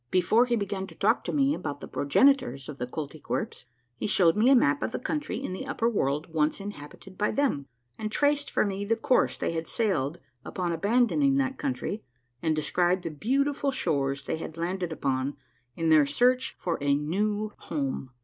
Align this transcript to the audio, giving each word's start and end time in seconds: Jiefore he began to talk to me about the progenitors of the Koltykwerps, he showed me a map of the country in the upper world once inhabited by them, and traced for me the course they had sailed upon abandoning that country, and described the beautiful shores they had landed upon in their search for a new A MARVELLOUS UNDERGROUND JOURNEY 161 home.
Jiefore 0.11 0.45
he 0.47 0.55
began 0.55 0.87
to 0.87 0.95
talk 0.95 1.23
to 1.25 1.31
me 1.31 1.53
about 1.53 1.79
the 1.79 1.87
progenitors 1.87 2.67
of 2.67 2.79
the 2.79 2.87
Koltykwerps, 2.87 3.65
he 3.97 4.07
showed 4.07 4.35
me 4.35 4.49
a 4.49 4.55
map 4.55 4.81
of 4.81 4.93
the 4.93 4.97
country 4.97 5.37
in 5.37 5.53
the 5.53 5.67
upper 5.67 5.87
world 5.87 6.33
once 6.33 6.59
inhabited 6.59 7.19
by 7.19 7.29
them, 7.29 7.67
and 7.99 8.11
traced 8.11 8.49
for 8.49 8.65
me 8.65 8.83
the 8.83 8.95
course 8.95 9.37
they 9.37 9.51
had 9.51 9.67
sailed 9.67 10.17
upon 10.43 10.71
abandoning 10.71 11.35
that 11.35 11.59
country, 11.59 12.03
and 12.41 12.55
described 12.55 13.03
the 13.03 13.11
beautiful 13.11 13.69
shores 13.69 14.23
they 14.23 14.37
had 14.37 14.57
landed 14.57 14.91
upon 14.91 15.37
in 15.75 15.89
their 15.89 16.07
search 16.07 16.55
for 16.57 16.79
a 16.81 16.95
new 16.95 16.95
A 16.95 16.97
MARVELLOUS 16.97 17.17
UNDERGROUND 17.17 17.37
JOURNEY 17.37 17.49
161 17.51 17.77
home. 17.77 18.09